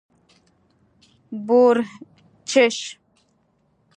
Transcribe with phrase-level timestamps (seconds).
[1.29, 2.77] 🐊 بورچېش